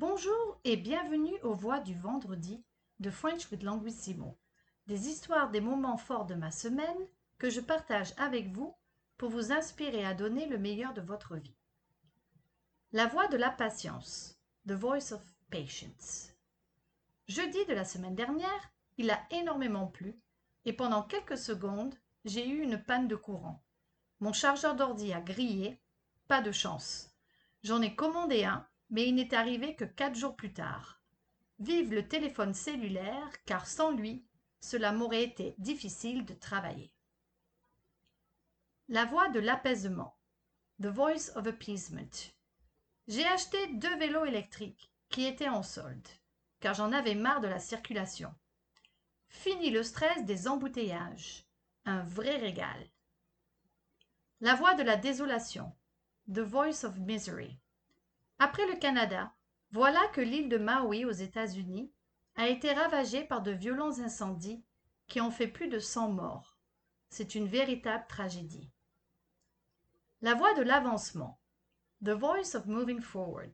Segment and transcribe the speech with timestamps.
[0.00, 2.62] Bonjour et bienvenue aux Voix du vendredi
[3.00, 4.38] de French with Languissimo,
[4.86, 8.76] des histoires des moments forts de ma semaine que je partage avec vous
[9.16, 11.56] pour vous inspirer à donner le meilleur de votre vie.
[12.92, 14.38] La voix de la patience,
[14.68, 16.32] The Voice of Patience.
[17.26, 20.16] Jeudi de la semaine dernière, il a énormément plu
[20.64, 23.64] et pendant quelques secondes, j'ai eu une panne de courant.
[24.20, 25.80] Mon chargeur d'ordi a grillé,
[26.28, 27.10] pas de chance.
[27.64, 31.00] J'en ai commandé un, mais il n'est arrivé que quatre jours plus tard.
[31.58, 34.24] Vive le téléphone cellulaire, car sans lui,
[34.60, 36.92] cela m'aurait été difficile de travailler.
[38.88, 40.16] La voix de l'apaisement.
[40.80, 42.32] The Voice of Appeasement.
[43.08, 46.08] J'ai acheté deux vélos électriques qui étaient en solde,
[46.60, 48.32] car j'en avais marre de la circulation.
[49.28, 51.44] Fini le stress des embouteillages.
[51.84, 52.88] Un vrai régal.
[54.40, 55.72] La voix de la désolation.
[56.32, 57.58] The Voice of Misery.
[58.40, 59.34] Après le Canada,
[59.72, 61.92] voilà que l'île de Maui aux États-Unis
[62.36, 64.64] a été ravagée par de violents incendies
[65.08, 66.56] qui ont fait plus de 100 morts.
[67.10, 68.70] C'est une véritable tragédie.
[70.20, 71.40] La voie de l'avancement.
[72.04, 73.52] The Voice of Moving Forward.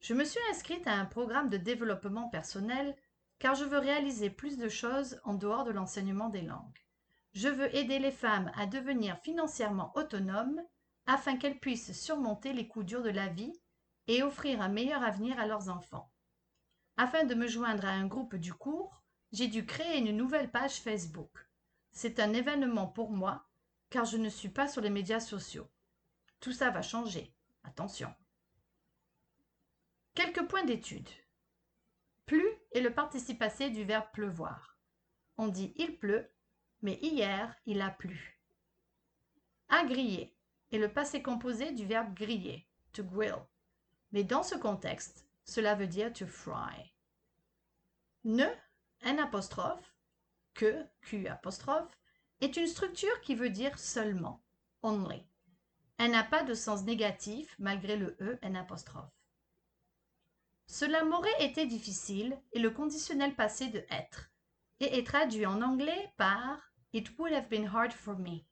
[0.00, 2.96] Je me suis inscrite à un programme de développement personnel
[3.38, 6.84] car je veux réaliser plus de choses en dehors de l'enseignement des langues.
[7.32, 10.60] Je veux aider les femmes à devenir financièrement autonomes
[11.06, 13.52] afin qu'elles puissent surmonter les coups durs de la vie
[14.06, 16.12] et offrir un meilleur avenir à leurs enfants.
[16.96, 19.02] Afin de me joindre à un groupe du cours,
[19.32, 21.48] j'ai dû créer une nouvelle page Facebook.
[21.92, 23.48] C'est un événement pour moi,
[23.90, 25.68] car je ne suis pas sur les médias sociaux.
[26.40, 27.34] Tout ça va changer.
[27.64, 28.14] Attention.
[30.14, 31.08] Quelques points d'étude.
[32.26, 34.78] Plus est le participe passé du verbe pleuvoir.
[35.36, 36.30] On dit il pleut,
[36.82, 38.40] mais hier il a plu.
[39.68, 40.36] À griller
[40.70, 43.46] est le passé composé du verbe griller, to grill.
[44.12, 46.92] Mais dans ce contexte, cela veut dire to fry.
[48.24, 48.46] Ne,
[49.02, 49.30] n
[50.54, 51.26] que, q
[52.40, 54.42] est une structure qui veut dire seulement,
[54.82, 55.26] only.
[55.98, 58.66] Elle n'a pas de sens négatif malgré le e n.
[60.66, 64.30] Cela m'aurait été difficile est le conditionnel passé de être
[64.80, 66.58] et est traduit en anglais par
[66.92, 68.44] It would have been hard for me.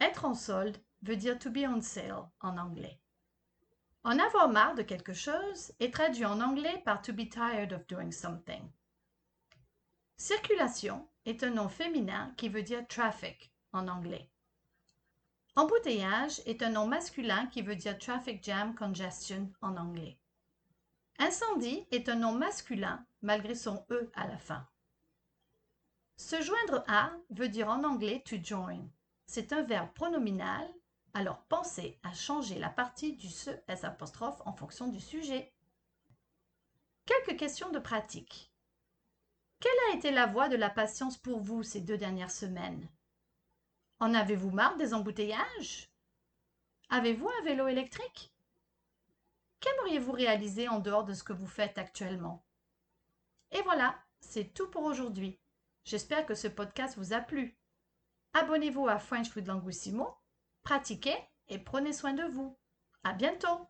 [0.00, 3.00] Être en solde veut dire to be on sale en anglais.
[4.06, 7.88] En avoir marre de quelque chose est traduit en anglais par to be tired of
[7.88, 8.70] doing something.
[10.16, 14.30] Circulation est un nom féminin qui veut dire traffic en anglais.
[15.56, 20.16] Embouteillage est un nom masculin qui veut dire traffic jam congestion en anglais.
[21.18, 24.68] Incendie est un nom masculin malgré son E à la fin.
[26.16, 28.88] Se joindre à veut dire en anglais to join.
[29.26, 30.72] C'est un verbe pronominal
[31.16, 33.86] alors pensez à changer la partie du se s
[34.44, 35.50] en fonction du sujet.
[37.06, 38.52] Quelques questions de pratique.
[39.58, 42.86] Quelle a été la voie de la patience pour vous ces deux dernières semaines?
[43.98, 45.88] En avez-vous marre des embouteillages?
[46.90, 48.34] Avez-vous un vélo électrique?
[49.60, 52.44] Qu'aimeriez-vous réaliser en dehors de ce que vous faites actuellement?
[53.52, 55.40] Et voilà, c'est tout pour aujourd'hui.
[55.84, 57.56] J'espère que ce podcast vous a plu.
[58.34, 60.18] Abonnez-vous à French with Languissimo
[60.66, 61.16] pratiquez
[61.46, 62.58] et prenez soin de vous.
[63.04, 63.68] À bientôt!